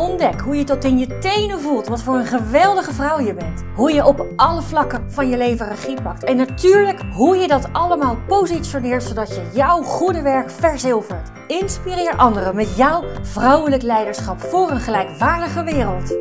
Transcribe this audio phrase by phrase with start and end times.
[0.00, 3.62] Ontdek hoe je tot in je tenen voelt wat voor een geweldige vrouw je bent.
[3.74, 6.24] Hoe je op alle vlakken van je leven regie pakt.
[6.24, 11.30] En natuurlijk hoe je dat allemaal positioneert zodat je jouw goede werk verzilvert.
[11.46, 16.16] Inspireer anderen met jouw vrouwelijk leiderschap voor een gelijkwaardige wereld.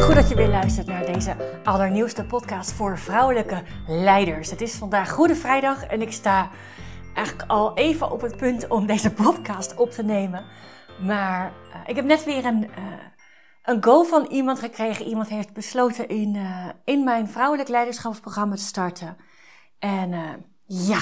[0.00, 4.50] Goed dat je weer luistert naar deze allernieuwste podcast voor vrouwelijke leiders.
[4.50, 6.50] Het is vandaag Goede Vrijdag en ik sta
[7.14, 10.44] eigenlijk al even op het punt om deze podcast op te nemen.
[11.02, 12.70] Maar uh, ik heb net weer een, uh,
[13.62, 15.06] een go van iemand gekregen.
[15.06, 19.16] Iemand heeft besloten in, uh, in mijn vrouwelijk leiderschapsprogramma te starten.
[19.78, 20.10] En
[20.66, 21.00] ja,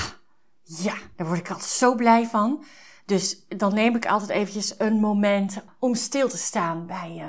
[0.62, 2.64] ja, daar word ik altijd zo blij van.
[3.06, 7.24] Dus dan neem ik altijd eventjes een moment om stil te staan bij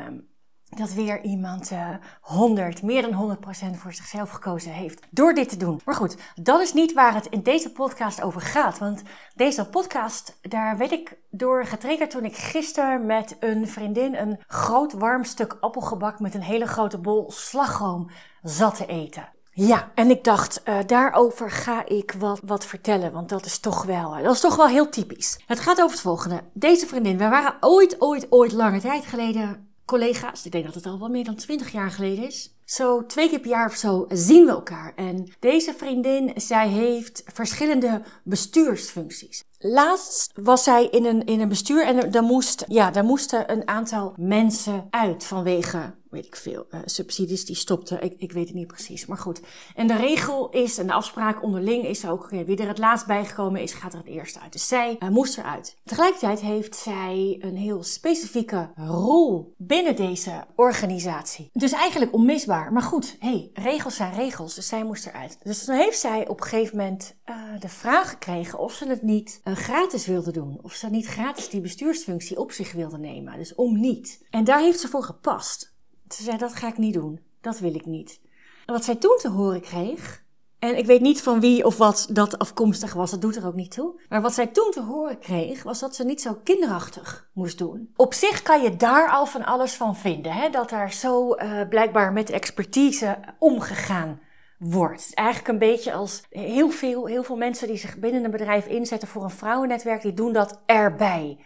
[0.77, 1.89] dat weer iemand uh,
[2.21, 3.37] 100, meer dan
[3.73, 5.81] 100% voor zichzelf gekozen heeft door dit te doen.
[5.85, 8.77] Maar goed, dat is niet waar het in deze podcast over gaat.
[8.77, 9.03] Want
[9.35, 14.93] deze podcast, daar werd ik door getriggerd toen ik gisteren met een vriendin een groot
[14.93, 18.09] warm stuk appelgebak met een hele grote bol slagroom
[18.41, 19.33] zat te eten.
[19.51, 23.83] Ja, en ik dacht, uh, daarover ga ik wat, wat vertellen, want dat is toch
[23.83, 25.39] wel, dat is toch wel heel typisch.
[25.45, 26.41] Het gaat over het volgende.
[26.53, 30.45] Deze vriendin, we waren ooit, ooit, ooit lange tijd geleden collega's.
[30.45, 32.53] Ik denk dat het al wel meer dan twintig jaar geleden is.
[32.65, 34.93] Zo twee keer per jaar of zo zien we elkaar.
[34.95, 39.43] En deze vriendin, zij heeft verschillende bestuursfuncties.
[39.59, 43.67] Laatst was zij in een, in een bestuur en daar, moest, ja, daar moesten een
[43.67, 48.03] aantal mensen uit vanwege weet ik veel, uh, subsidies die stopten.
[48.03, 49.41] Ik, ik weet het niet precies, maar goed.
[49.75, 53.05] En de regel is, en de afspraak onderling is ook, okay, wie er het laatst
[53.05, 54.51] bijgekomen is, gaat er het eerst uit.
[54.51, 55.77] Dus zij uh, moest eruit.
[55.83, 61.49] Tegelijkertijd heeft zij een heel specifieke rol binnen deze organisatie.
[61.53, 62.73] Dus eigenlijk onmisbaar.
[62.73, 65.37] Maar goed, hey, regels zijn regels, dus zij moest eruit.
[65.43, 69.01] Dus dan heeft zij op een gegeven moment uh, de vraag gekregen of ze het
[69.01, 70.59] niet gratis wilde doen.
[70.61, 73.37] Of ze niet gratis die bestuursfunctie op zich wilde nemen.
[73.37, 74.25] Dus om niet.
[74.29, 75.74] En daar heeft ze voor gepast.
[76.09, 77.19] Ze zei, dat ga ik niet doen.
[77.41, 78.19] Dat wil ik niet.
[78.65, 80.25] En wat zij toen te horen kreeg,
[80.59, 83.55] en ik weet niet van wie of wat dat afkomstig was, dat doet er ook
[83.55, 84.01] niet toe.
[84.09, 87.91] Maar wat zij toen te horen kreeg, was dat ze niet zo kinderachtig moest doen.
[87.95, 90.49] Op zich kan je daar al van alles van vinden, hè?
[90.49, 94.19] dat daar zo uh, blijkbaar met expertise omgegaan
[94.59, 95.13] wordt.
[95.13, 99.07] Eigenlijk een beetje als heel veel, heel veel mensen die zich binnen een bedrijf inzetten
[99.07, 101.37] voor een vrouwennetwerk, die doen dat erbij.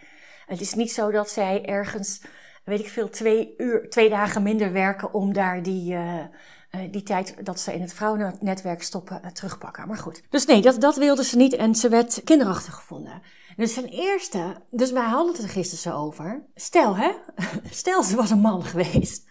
[0.46, 2.22] Het is niet zo dat zij ergens
[2.70, 7.02] weet ik veel, twee, uur, twee dagen minder werken om daar die, uh, uh, die
[7.02, 9.88] tijd dat ze in het vrouwennetwerk stoppen uh, terugpakken.
[9.88, 10.22] Maar goed.
[10.30, 13.22] Dus nee, dat, dat wilde ze niet en ze werd kinderachtig gevonden.
[13.56, 16.46] Dus ten eerste, dus wij hadden het er gisteren zo over.
[16.54, 17.10] Stel hè,
[17.70, 19.28] stel ze was een man geweest.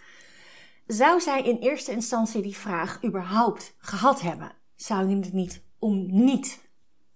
[0.88, 4.52] Zou zij in eerste instantie die vraag überhaupt gehad hebben?
[4.76, 6.60] Zou je het niet om niet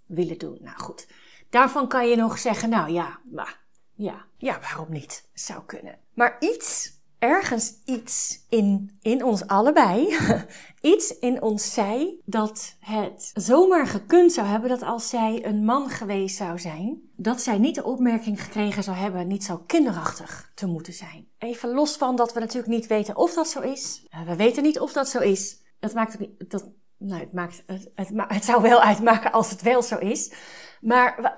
[0.05, 0.57] willen doen?
[0.61, 1.07] Nou goed,
[1.49, 3.62] daarvan kan je nog zeggen, nou ja, maar
[3.95, 5.29] ja, ja, waarom niet?
[5.33, 5.99] Zou kunnen.
[6.13, 10.17] Maar iets, ergens iets in, in ons allebei,
[10.81, 15.89] iets in ons zei dat het zomaar gekund zou hebben dat als zij een man
[15.89, 20.67] geweest zou zijn, dat zij niet de opmerking gekregen zou hebben niet zo kinderachtig te
[20.67, 21.27] moeten zijn.
[21.37, 24.05] Even los van dat we natuurlijk niet weten of dat zo is.
[24.09, 25.61] Eh, we weten niet of dat zo is.
[25.79, 29.49] Dat maakt ook niet, dat, nou, het maakt, het, het, het zou wel uitmaken als
[29.49, 30.31] het wel zo is.
[30.83, 31.33] Maar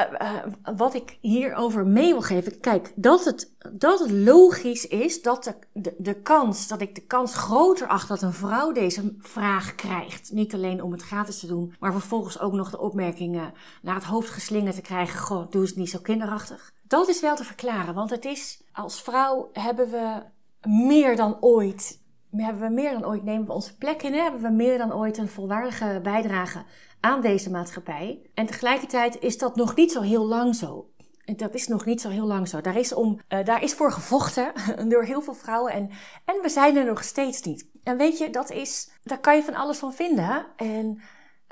[0.76, 5.94] wat ik hierover mee wil geven, kijk, dat het, dat het logisch is dat de,
[5.98, 10.32] de, kans, dat ik de kans groter acht dat een vrouw deze vraag krijgt.
[10.32, 14.04] Niet alleen om het gratis te doen, maar vervolgens ook nog de opmerkingen naar het
[14.04, 15.20] hoofd geslingerd te krijgen.
[15.20, 16.74] Goh, doe eens niet zo kinderachtig.
[16.82, 20.22] Dat is wel te verklaren, want het is, als vrouw hebben we
[20.70, 22.04] meer dan ooit
[22.44, 25.18] hebben we meer dan ooit, nemen we onze plek in, hebben we meer dan ooit
[25.18, 26.64] een volwaardige bijdrage
[27.06, 28.22] aan deze maatschappij.
[28.34, 30.90] En tegelijkertijd is dat nog niet zo heel lang zo.
[31.36, 32.62] Dat is nog niet zo heel lang zo.
[32.62, 34.52] Daar is, om, uh, daar is voor gevochten
[34.92, 35.90] door heel veel vrouwen en,
[36.26, 37.70] en we zijn er nog steeds niet.
[37.84, 40.46] En weet je, dat is, daar kan je van alles van vinden.
[40.56, 41.02] En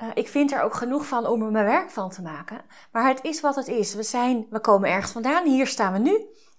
[0.02, 2.60] uh, ik vind er ook genoeg van om er mijn werk van te maken.
[2.92, 3.94] Maar het is wat het is.
[3.94, 6.14] We zijn, we komen ergens vandaan, hier staan we nu.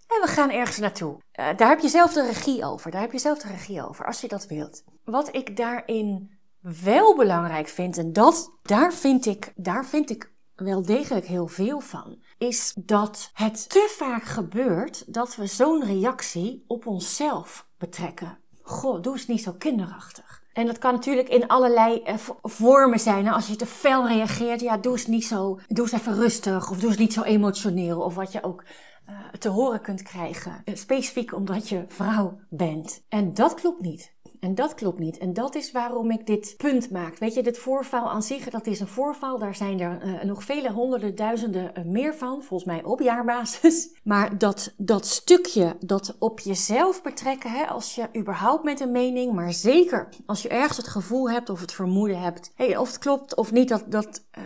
[0.07, 1.17] En we gaan ergens naartoe.
[1.39, 2.91] Uh, daar heb je zelf de regie over.
[2.91, 4.83] Daar heb je zelf de regie over, als je dat wilt.
[5.03, 6.34] Wat ik daarin
[6.83, 11.79] wel belangrijk vind, en dat, daar vind ik, daar vind ik wel degelijk heel veel
[11.79, 18.37] van, is dat het te vaak gebeurt dat we zo'n reactie op onszelf betrekken.
[18.61, 20.43] Goh, doe eens niet zo kinderachtig.
[20.53, 23.27] En dat kan natuurlijk in allerlei uh, vormen zijn.
[23.27, 26.69] Als je te fel reageert, ja, doe eens niet zo, doe eens even rustig.
[26.69, 28.01] Of doe eens niet zo emotioneel.
[28.01, 28.63] Of wat je ook
[29.09, 30.61] uh, te horen kunt krijgen.
[30.65, 33.03] Uh, specifiek omdat je vrouw bent.
[33.09, 34.14] En dat klopt niet.
[34.39, 35.17] En dat klopt niet.
[35.17, 37.17] En dat is waarom ik dit punt maak.
[37.17, 39.39] Weet je, dit voorval aan zich, dat is een voorval.
[39.39, 42.43] Daar zijn er uh, nog vele honderden, duizenden uh, meer van.
[42.43, 43.89] Volgens mij op jaarbasis.
[44.03, 49.33] Maar dat, dat stukje, dat op jezelf betrekken, hè, als je überhaupt met een mening,
[49.33, 52.97] maar zeker als je ergens het gevoel hebt of het vermoeden hebt, hey, of het
[52.97, 54.43] klopt of niet, dat, dat uh,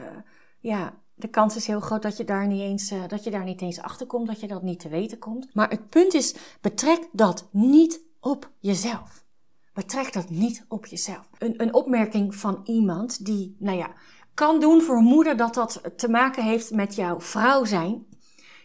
[0.59, 3.61] ja, de kans is heel groot dat je daar niet eens, dat je daar niet
[3.61, 5.53] eens achter komt, dat je dat niet te weten komt.
[5.53, 9.27] Maar het punt is, betrek dat niet op jezelf.
[9.73, 11.29] Betrek dat niet op jezelf.
[11.37, 13.93] Een, een opmerking van iemand die, nou ja,
[14.33, 18.07] kan doen vermoeden dat dat te maken heeft met jouw vrouw zijn.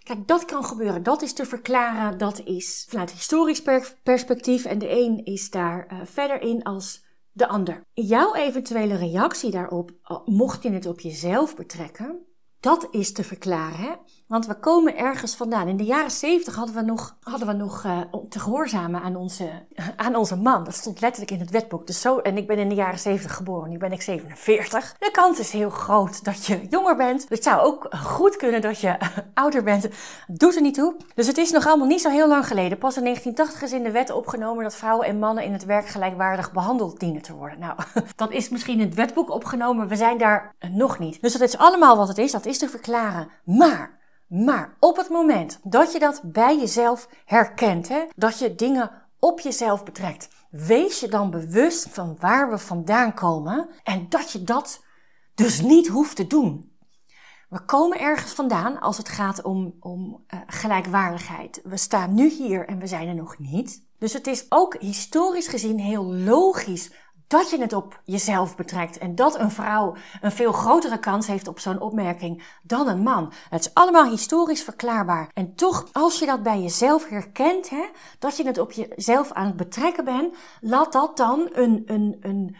[0.03, 1.03] Kijk, dat kan gebeuren.
[1.03, 2.19] Dat is te verklaren.
[2.19, 3.63] Dat is vanuit historisch
[4.03, 4.65] perspectief.
[4.65, 7.87] En de een is daar uh, verder in als de ander.
[7.93, 9.91] Jouw eventuele reactie daarop,
[10.25, 12.27] mocht je het op jezelf betrekken,
[12.61, 13.79] dat is te verklaren.
[13.79, 13.93] Hè?
[14.27, 15.69] Want we komen ergens vandaan.
[15.69, 19.51] In de jaren zeventig hadden we nog, hadden we nog uh, te gehoorzamen aan onze,
[19.97, 20.65] aan onze man.
[20.65, 21.87] Dat stond letterlijk in het wetboek.
[21.87, 23.71] Dus zo, en ik ben in de jaren zeventig geboren.
[23.71, 24.95] Nu ben ik 47.
[24.99, 27.29] De kans is heel groot dat je jonger bent.
[27.29, 28.97] Dus het zou ook goed kunnen dat je
[29.35, 29.89] ouder bent.
[30.27, 30.97] Doet er niet toe.
[31.15, 32.79] Dus het is nog allemaal niet zo heel lang geleden.
[32.79, 35.87] Pas in 1980 is in de wet opgenomen dat vrouwen en mannen in het werk
[35.87, 37.59] gelijkwaardig behandeld dienen te worden.
[37.59, 37.77] Nou,
[38.17, 39.89] dat is misschien in het wetboek opgenomen.
[39.89, 41.23] We zijn daar nog niet.
[41.23, 42.33] Dus dat is allemaal wat het is.
[42.33, 43.29] Dat is te verklaren.
[43.45, 44.03] Maar
[44.35, 49.41] maar op het moment dat je dat bij jezelf herkent, hè, dat je dingen op
[49.41, 54.85] jezelf betrekt, wees je dan bewust van waar we vandaan komen en dat je dat
[55.35, 56.73] dus niet hoeft te doen.
[57.49, 61.61] We komen ergens vandaan als het gaat om, om uh, gelijkwaardigheid.
[61.65, 63.87] We staan nu hier en we zijn er nog niet.
[63.99, 66.93] Dus het is ook historisch gezien heel logisch
[67.27, 71.49] dat je het op jezelf betrekt en dat een vrouw een veel grotere kans heeft
[71.49, 73.33] op zo'n opmerking dan een man.
[73.51, 75.29] Het is allemaal historisch verklaarbaar.
[75.33, 77.85] En toch, als je dat bij jezelf herkent, hè,
[78.19, 82.57] dat je het op jezelf aan het betrekken bent, laat dat dan een, een, een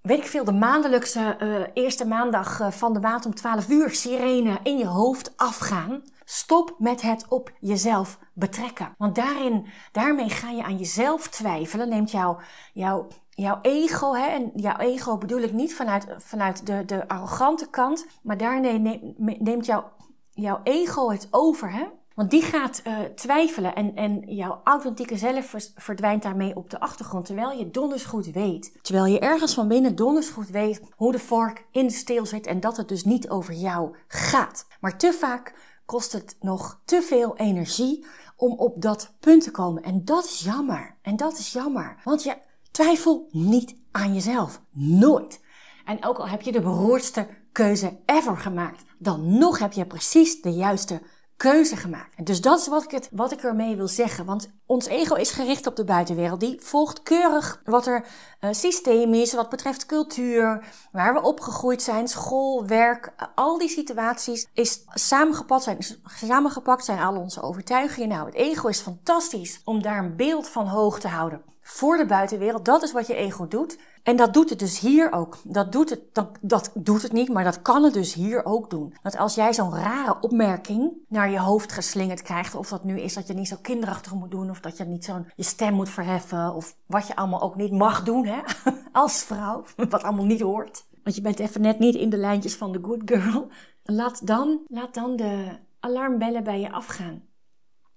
[0.00, 3.90] weet ik veel, de maandelijkse uh, eerste maandag uh, van de maand om 12 uur
[3.90, 6.02] sirene in je hoofd afgaan.
[6.24, 8.94] Stop met het op jezelf betrekken.
[8.98, 11.88] Want daarin, daarmee ga je aan jezelf twijfelen.
[11.88, 12.38] Neemt jouw,
[12.72, 17.70] jouw jouw ego, hè, en jouw ego bedoel ik niet vanuit, vanuit de, de arrogante
[17.70, 19.92] kant, maar daarmee neemt jouw,
[20.30, 21.84] jouw ego het over, hè?
[22.14, 27.24] Want die gaat uh, twijfelen en, en jouw authentieke zelf verdwijnt daarmee op de achtergrond.
[27.24, 28.78] Terwijl je donders goed weet.
[28.82, 32.46] Terwijl je ergens van binnen donders goed weet hoe de vork in de steel zit
[32.46, 34.66] en dat het dus niet over jou gaat.
[34.80, 35.54] Maar te vaak
[35.84, 38.06] kost het nog te veel energie
[38.36, 39.82] om op dat punt te komen.
[39.82, 40.96] En dat is jammer.
[41.02, 42.00] En dat is jammer.
[42.04, 42.36] Want je
[42.74, 44.60] Twijfel niet aan jezelf.
[44.70, 45.40] Nooit.
[45.84, 50.40] En ook al heb je de beroerdste keuze ever gemaakt, dan nog heb je precies
[50.40, 51.02] de juiste
[51.36, 52.26] keuze gemaakt.
[52.26, 54.24] Dus dat is wat ik, het, wat ik ermee wil zeggen.
[54.24, 56.40] Want ons ego is gericht op de buitenwereld.
[56.40, 58.06] Die volgt keurig wat er
[58.40, 63.14] uh, systeem is, wat betreft cultuur, waar we opgegroeid zijn, school, werk.
[63.34, 68.08] al die situaties is samengepakt zijn, samengepakt zijn al onze overtuigingen.
[68.08, 72.06] Nou, het ego is fantastisch om daar een beeld van hoog te houden voor de
[72.06, 72.64] buitenwereld.
[72.64, 73.78] Dat is wat je ego doet.
[74.02, 75.38] En dat doet het dus hier ook.
[75.44, 76.00] Dat doet het,
[76.40, 78.94] dat, doet het niet, maar dat kan het dus hier ook doen.
[79.02, 83.14] Want als jij zo'n rare opmerking naar je hoofd geslingerd krijgt, of dat nu is
[83.14, 85.88] dat je niet zo kinderachtig moet doen, of dat je niet zo'n je stem moet
[85.88, 88.40] verheffen, of wat je allemaal ook niet mag doen, hè,
[88.92, 90.86] als vrouw, wat allemaal niet hoort.
[91.02, 93.48] Want je bent even net niet in de lijntjes van de good girl.
[93.82, 97.22] Laat dan, laat dan de alarmbellen bij je afgaan.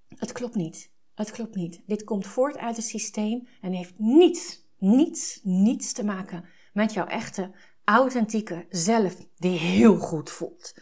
[0.07, 0.95] Het klopt niet.
[1.17, 1.81] Het klopt niet.
[1.85, 7.05] Dit komt voort uit het systeem en heeft niets, niets, niets te maken met jouw
[7.05, 7.51] echte,
[7.83, 10.73] authentieke zelf, die heel goed voelt.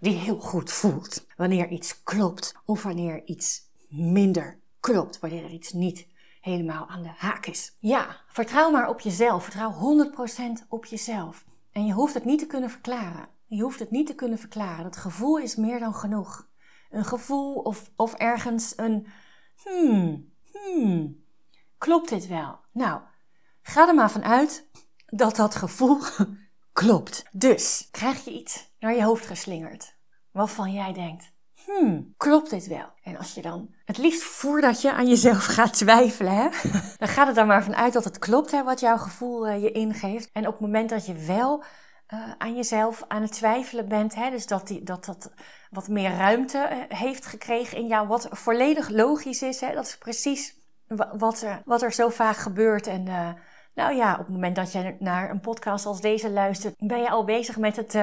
[0.00, 5.72] Die heel goed voelt wanneer iets klopt of wanneer iets minder klopt, wanneer er iets
[5.72, 6.06] niet
[6.40, 7.76] helemaal aan de haak is.
[7.78, 9.44] Ja, vertrouw maar op jezelf.
[9.44, 9.72] Vertrouw
[10.62, 11.44] 100% op jezelf.
[11.72, 13.28] En je hoeft het niet te kunnen verklaren.
[13.46, 14.84] Je hoeft het niet te kunnen verklaren.
[14.84, 16.48] Dat gevoel is meer dan genoeg.
[16.90, 19.06] Een gevoel of, of ergens een,
[19.62, 21.24] Hmm, hmm,
[21.78, 22.58] klopt dit wel?
[22.72, 23.00] Nou,
[23.62, 24.68] ga er maar vanuit
[25.06, 25.98] dat dat gevoel
[26.72, 27.24] klopt.
[27.32, 29.96] Dus krijg je iets naar je hoofd geslingerd
[30.30, 31.32] waarvan jij denkt,
[31.64, 32.92] hmm, klopt dit wel?
[33.02, 36.48] En als je dan, het liefst voordat je aan jezelf gaat twijfelen, hè,
[37.02, 39.72] dan gaat het er maar vanuit dat het klopt hè, wat jouw gevoel uh, je
[39.72, 40.30] ingeeft.
[40.32, 41.64] En op het moment dat je wel
[42.14, 44.14] uh, aan jezelf aan het twijfelen bent.
[44.14, 44.30] Hè?
[44.30, 45.32] Dus dat, die, dat dat
[45.70, 48.08] wat meer ruimte uh, heeft gekregen in jou.
[48.08, 49.60] Wat volledig logisch is.
[49.60, 49.74] Hè?
[49.74, 50.56] Dat is precies
[51.18, 52.86] wat er, wat er zo vaak gebeurt.
[52.86, 53.28] En uh,
[53.74, 57.10] Nou ja, op het moment dat je naar een podcast als deze luistert, ben je
[57.10, 57.98] al bezig met het,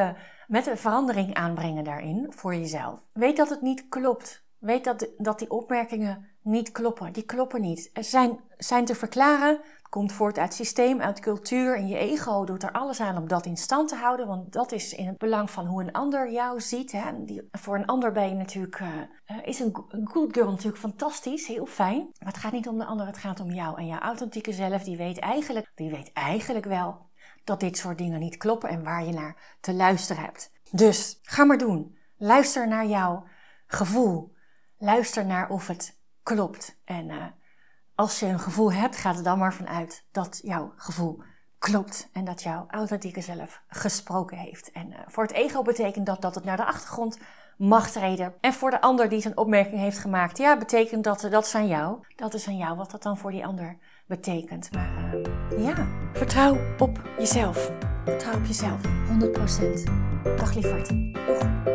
[0.47, 2.99] met een verandering aanbrengen daarin voor jezelf.
[3.13, 4.45] Weet dat het niet klopt.
[4.57, 7.13] Weet dat, dat die opmerkingen niet kloppen.
[7.13, 7.89] Die kloppen niet.
[7.93, 9.61] Ze zijn, zijn te verklaren.
[9.89, 11.75] Komt voort uit systeem, uit cultuur.
[11.75, 14.27] En je ego doet er alles aan om dat in stand te houden.
[14.27, 16.91] Want dat is in het belang van hoe een ander jou ziet.
[16.91, 17.25] Hè.
[17.25, 21.47] Die, voor een ander ben je natuurlijk, uh, is een, een good girl natuurlijk fantastisch,
[21.47, 21.97] heel fijn.
[21.97, 23.77] Maar het gaat niet om de ander, het gaat om jou.
[23.77, 27.09] En jouw authentieke zelf, die weet eigenlijk, die weet eigenlijk wel
[27.43, 30.51] dat dit soort dingen niet kloppen en waar je naar te luisteren hebt.
[30.71, 31.97] Dus ga maar doen.
[32.17, 33.23] Luister naar jouw
[33.67, 34.33] gevoel.
[34.77, 36.79] Luister naar of het klopt.
[36.85, 37.25] En uh,
[37.95, 41.23] als je een gevoel hebt, ga er dan maar vanuit dat jouw gevoel
[41.57, 42.09] klopt.
[42.13, 44.71] En dat jouw authentieke zelf gesproken heeft.
[44.71, 47.19] En uh, voor het ego betekent dat dat het naar de achtergrond
[47.57, 48.33] mag treden.
[48.41, 51.67] En voor de ander die zijn opmerking heeft gemaakt, ja, betekent dat dat is aan
[51.67, 51.99] jou.
[52.15, 53.77] Dat is aan jou wat dat dan voor die ander
[54.07, 54.71] betekent.
[54.71, 55.15] Maar
[55.57, 57.71] ja, vertrouw op jezelf.
[58.05, 58.81] Vertrouw op jezelf.
[58.83, 60.35] 100%.
[60.35, 60.89] Dag lieverd.
[61.13, 61.74] Doeg.